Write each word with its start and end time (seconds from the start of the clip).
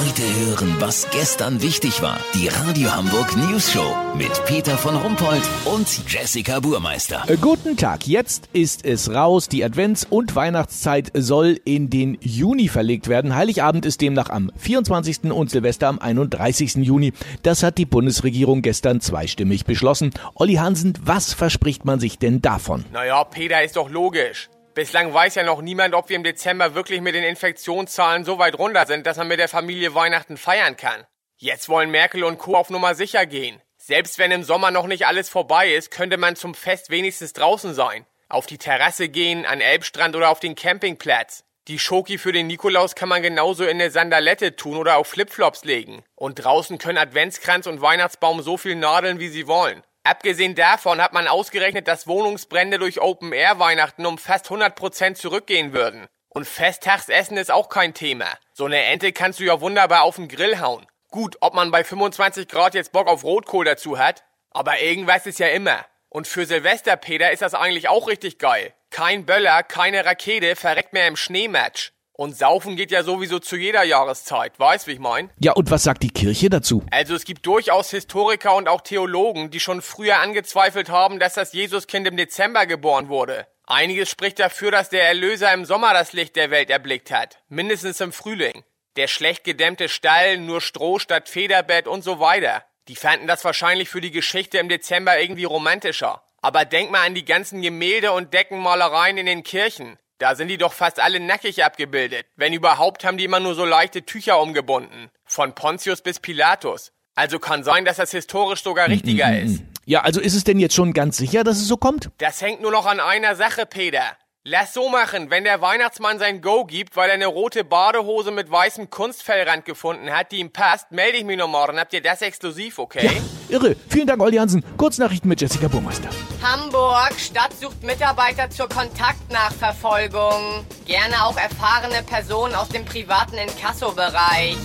Heute 0.00 0.22
hören, 0.46 0.76
was 0.78 1.10
gestern 1.10 1.60
wichtig 1.60 2.00
war. 2.00 2.18
Die 2.32 2.48
Radio 2.48 2.90
Hamburg 2.90 3.36
News 3.36 3.70
Show 3.70 3.94
mit 4.16 4.30
Peter 4.46 4.78
von 4.78 4.96
Rumpold 4.96 5.42
und 5.66 5.86
Jessica 6.10 6.58
Burmeister. 6.58 7.24
Äh, 7.26 7.36
Guten 7.36 7.76
Tag, 7.76 8.06
jetzt 8.06 8.48
ist 8.54 8.86
es 8.86 9.12
raus. 9.12 9.50
Die 9.50 9.62
Advents- 9.62 10.06
und 10.08 10.34
Weihnachtszeit 10.34 11.10
soll 11.12 11.60
in 11.66 11.90
den 11.90 12.16
Juni 12.22 12.68
verlegt 12.68 13.08
werden. 13.08 13.36
Heiligabend 13.36 13.84
ist 13.84 14.00
demnach 14.00 14.30
am 14.30 14.50
24. 14.56 15.32
und 15.32 15.50
Silvester 15.50 15.88
am 15.88 15.98
31. 15.98 16.76
Juni. 16.76 17.12
Das 17.42 17.62
hat 17.62 17.76
die 17.76 17.84
Bundesregierung 17.84 18.62
gestern 18.62 19.02
zweistimmig 19.02 19.66
beschlossen. 19.66 20.12
Olli 20.34 20.54
Hansen, 20.54 20.94
was 21.04 21.34
verspricht 21.34 21.84
man 21.84 22.00
sich 22.00 22.18
denn 22.18 22.40
davon? 22.40 22.86
Naja, 22.90 23.22
Peter, 23.24 23.62
ist 23.62 23.76
doch 23.76 23.90
logisch. 23.90 24.48
Bislang 24.80 25.12
weiß 25.12 25.34
ja 25.34 25.42
noch 25.42 25.60
niemand, 25.60 25.94
ob 25.94 26.08
wir 26.08 26.16
im 26.16 26.24
Dezember 26.24 26.74
wirklich 26.74 27.02
mit 27.02 27.14
den 27.14 27.22
Infektionszahlen 27.22 28.24
so 28.24 28.38
weit 28.38 28.58
runter 28.58 28.86
sind, 28.86 29.06
dass 29.06 29.18
man 29.18 29.28
mit 29.28 29.38
der 29.38 29.46
Familie 29.50 29.94
Weihnachten 29.94 30.38
feiern 30.38 30.78
kann. 30.78 31.04
Jetzt 31.36 31.68
wollen 31.68 31.90
Merkel 31.90 32.24
und 32.24 32.38
Co. 32.38 32.56
auf 32.56 32.70
Nummer 32.70 32.94
sicher 32.94 33.26
gehen. 33.26 33.60
Selbst 33.76 34.18
wenn 34.18 34.30
im 34.30 34.42
Sommer 34.42 34.70
noch 34.70 34.86
nicht 34.86 35.06
alles 35.06 35.28
vorbei 35.28 35.70
ist, 35.74 35.90
könnte 35.90 36.16
man 36.16 36.34
zum 36.34 36.54
Fest 36.54 36.88
wenigstens 36.88 37.34
draußen 37.34 37.74
sein. 37.74 38.06
Auf 38.30 38.46
die 38.46 38.56
Terrasse 38.56 39.10
gehen, 39.10 39.44
an 39.44 39.60
Elbstrand 39.60 40.16
oder 40.16 40.30
auf 40.30 40.40
den 40.40 40.54
Campingplatz. 40.54 41.44
Die 41.68 41.78
Schoki 41.78 42.16
für 42.16 42.32
den 42.32 42.46
Nikolaus 42.46 42.94
kann 42.94 43.10
man 43.10 43.20
genauso 43.20 43.64
in 43.64 43.82
eine 43.82 43.90
Sandalette 43.90 44.56
tun 44.56 44.78
oder 44.78 44.96
auf 44.96 45.08
Flipflops 45.08 45.62
legen. 45.64 46.02
Und 46.14 46.36
draußen 46.36 46.78
können 46.78 46.96
Adventskranz 46.96 47.66
und 47.66 47.82
Weihnachtsbaum 47.82 48.40
so 48.40 48.56
viel 48.56 48.76
nadeln, 48.76 49.20
wie 49.20 49.28
sie 49.28 49.46
wollen. 49.46 49.82
Abgesehen 50.02 50.54
davon 50.54 51.00
hat 51.00 51.12
man 51.12 51.28
ausgerechnet, 51.28 51.86
dass 51.86 52.06
Wohnungsbrände 52.06 52.78
durch 52.78 53.00
Open-Air-Weihnachten 53.00 54.06
um 54.06 54.16
fast 54.16 54.46
100% 54.46 55.14
zurückgehen 55.14 55.72
würden. 55.72 56.06
Und 56.28 56.46
Festtagsessen 56.46 57.36
ist 57.36 57.50
auch 57.50 57.68
kein 57.68 57.92
Thema. 57.92 58.26
So 58.54 58.64
eine 58.64 58.82
Ente 58.84 59.12
kannst 59.12 59.40
du 59.40 59.44
ja 59.44 59.60
wunderbar 59.60 60.02
auf 60.02 60.16
den 60.16 60.28
Grill 60.28 60.60
hauen. 60.60 60.86
Gut, 61.10 61.36
ob 61.40 61.54
man 61.54 61.70
bei 61.70 61.84
25 61.84 62.48
Grad 62.48 62.74
jetzt 62.74 62.92
Bock 62.92 63.08
auf 63.08 63.24
Rotkohl 63.24 63.64
dazu 63.64 63.98
hat, 63.98 64.24
aber 64.50 64.80
irgendwas 64.80 65.26
ist 65.26 65.38
ja 65.38 65.48
immer. 65.48 65.84
Und 66.08 66.26
für 66.26 66.46
Silvester, 66.46 66.96
Peter, 66.96 67.30
ist 67.32 67.42
das 67.42 67.54
eigentlich 67.54 67.88
auch 67.88 68.08
richtig 68.08 68.38
geil. 68.38 68.72
Kein 68.90 69.26
Böller, 69.26 69.62
keine 69.62 70.04
Rakete, 70.04 70.56
verreckt 70.56 70.92
mehr 70.92 71.08
im 71.08 71.16
Schneematch. 71.16 71.92
Und 72.20 72.36
Saufen 72.36 72.76
geht 72.76 72.90
ja 72.90 73.02
sowieso 73.02 73.38
zu 73.38 73.56
jeder 73.56 73.82
Jahreszeit, 73.82 74.58
weißt 74.60 74.86
wie 74.86 74.92
ich 74.92 74.98
mein? 74.98 75.30
Ja, 75.38 75.52
und 75.52 75.70
was 75.70 75.84
sagt 75.84 76.02
die 76.02 76.10
Kirche 76.10 76.50
dazu? 76.50 76.84
Also 76.90 77.14
es 77.14 77.24
gibt 77.24 77.46
durchaus 77.46 77.88
Historiker 77.92 78.56
und 78.56 78.68
auch 78.68 78.82
Theologen, 78.82 79.50
die 79.50 79.58
schon 79.58 79.80
früher 79.80 80.18
angezweifelt 80.18 80.90
haben, 80.90 81.18
dass 81.18 81.32
das 81.32 81.54
Jesuskind 81.54 82.06
im 82.06 82.18
Dezember 82.18 82.66
geboren 82.66 83.08
wurde. 83.08 83.46
Einiges 83.66 84.10
spricht 84.10 84.38
dafür, 84.38 84.70
dass 84.70 84.90
der 84.90 85.04
Erlöser 85.04 85.50
im 85.54 85.64
Sommer 85.64 85.94
das 85.94 86.12
Licht 86.12 86.36
der 86.36 86.50
Welt 86.50 86.68
erblickt 86.68 87.10
hat, 87.10 87.38
mindestens 87.48 88.02
im 88.02 88.12
Frühling. 88.12 88.64
Der 88.96 89.08
schlecht 89.08 89.42
gedämmte 89.44 89.88
Stall, 89.88 90.36
nur 90.36 90.60
Stroh 90.60 90.98
statt 90.98 91.30
Federbett 91.30 91.88
und 91.88 92.04
so 92.04 92.20
weiter. 92.20 92.62
Die 92.88 92.96
fanden 92.96 93.28
das 93.28 93.46
wahrscheinlich 93.46 93.88
für 93.88 94.02
die 94.02 94.10
Geschichte 94.10 94.58
im 94.58 94.68
Dezember 94.68 95.18
irgendwie 95.18 95.44
romantischer. 95.44 96.22
Aber 96.42 96.66
denk 96.66 96.90
mal 96.90 97.06
an 97.06 97.14
die 97.14 97.24
ganzen 97.24 97.62
Gemälde 97.62 98.12
und 98.12 98.34
Deckenmalereien 98.34 99.16
in 99.16 99.24
den 99.24 99.42
Kirchen. 99.42 99.96
Da 100.20 100.34
sind 100.34 100.48
die 100.48 100.58
doch 100.58 100.74
fast 100.74 101.00
alle 101.00 101.18
nackig 101.18 101.64
abgebildet. 101.64 102.26
Wenn 102.36 102.52
überhaupt, 102.52 103.04
haben 103.04 103.16
die 103.16 103.24
immer 103.24 103.40
nur 103.40 103.54
so 103.54 103.64
leichte 103.64 104.02
Tücher 104.02 104.38
umgebunden. 104.38 105.08
Von 105.24 105.54
Pontius 105.54 106.02
bis 106.02 106.20
Pilatus. 106.20 106.92
Also 107.14 107.38
kann 107.38 107.64
sein, 107.64 107.86
dass 107.86 107.96
das 107.96 108.10
historisch 108.10 108.62
sogar 108.62 108.88
richtiger 108.88 109.40
ist. 109.40 109.62
Ja, 109.86 110.02
also 110.02 110.20
ist 110.20 110.34
es 110.34 110.44
denn 110.44 110.58
jetzt 110.58 110.74
schon 110.74 110.92
ganz 110.92 111.16
sicher, 111.16 111.42
dass 111.42 111.56
es 111.56 111.66
so 111.66 111.78
kommt? 111.78 112.10
Das 112.18 112.42
hängt 112.42 112.60
nur 112.60 112.70
noch 112.70 112.84
an 112.84 113.00
einer 113.00 113.34
Sache, 113.34 113.64
Peter. 113.64 114.14
Lass 114.44 114.74
so 114.74 114.90
machen, 114.90 115.30
wenn 115.30 115.44
der 115.44 115.62
Weihnachtsmann 115.62 116.18
sein 116.18 116.42
Go 116.42 116.66
gibt, 116.66 116.96
weil 116.96 117.08
er 117.08 117.14
eine 117.14 117.26
rote 117.26 117.64
Badehose 117.64 118.30
mit 118.30 118.50
weißem 118.50 118.90
Kunstfellrand 118.90 119.64
gefunden 119.64 120.10
hat, 120.10 120.32
die 120.32 120.40
ihm 120.40 120.52
passt, 120.52 120.92
melde 120.92 121.16
ich 121.16 121.24
mich 121.24 121.38
noch 121.38 121.48
morgen. 121.48 121.80
Habt 121.80 121.94
ihr 121.94 122.02
das 122.02 122.20
exklusiv, 122.20 122.78
okay? 122.78 123.10
Irre. 123.50 123.76
Vielen 123.88 124.06
Dank, 124.06 124.22
Olli 124.22 124.36
Hansen. 124.36 124.64
Kurznachrichten 124.76 125.28
mit 125.28 125.40
Jessica 125.40 125.68
Burmeister. 125.68 126.08
Hamburg, 126.42 127.12
Stadt 127.18 127.52
sucht 127.60 127.82
Mitarbeiter 127.82 128.48
zur 128.50 128.68
Kontaktnachverfolgung. 128.68 130.64
Gerne 130.86 131.24
auch 131.24 131.36
erfahrene 131.36 132.02
Personen 132.02 132.54
aus 132.54 132.68
dem 132.68 132.84
privaten 132.84 133.36
Inkassobereich. 133.36 134.56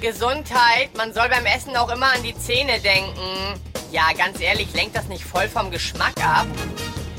Gesundheit, 0.00 0.90
man 0.96 1.12
soll 1.12 1.28
beim 1.28 1.46
Essen 1.46 1.76
auch 1.76 1.90
immer 1.90 2.12
an 2.12 2.22
die 2.22 2.36
Zähne 2.36 2.78
denken. 2.80 3.58
Ja, 3.90 4.08
ganz 4.16 4.40
ehrlich, 4.40 4.72
lenkt 4.74 4.96
das 4.96 5.08
nicht 5.08 5.24
voll 5.24 5.48
vom 5.48 5.70
Geschmack 5.70 6.14
ab? 6.22 6.46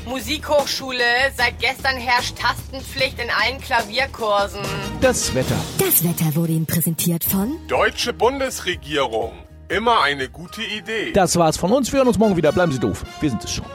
Musikhochschule, 0.06 1.02
seit 1.36 1.58
gestern 1.58 1.96
herrscht 1.96 2.36
Tastenpflicht 2.38 3.18
in 3.18 3.28
allen 3.28 3.60
Klavierkursen. 3.60 4.60
Das 5.00 5.34
Wetter. 5.34 5.56
Das 5.78 6.04
Wetter 6.04 6.36
wurde 6.36 6.52
Ihnen 6.52 6.66
präsentiert 6.66 7.24
von 7.24 7.58
Deutsche 7.66 8.12
Bundesregierung. 8.12 9.32
Immer 9.68 10.02
eine 10.02 10.28
gute 10.28 10.62
Idee. 10.62 11.12
Das 11.12 11.36
war's 11.36 11.56
von 11.56 11.72
uns. 11.72 11.92
Wir 11.92 11.98
hören 11.98 12.08
uns 12.08 12.18
morgen 12.18 12.36
wieder. 12.36 12.52
Bleiben 12.52 12.70
Sie 12.72 12.78
doof. 12.78 13.04
Wir 13.20 13.30
sind 13.30 13.42
es 13.42 13.52
schon. 13.52 13.66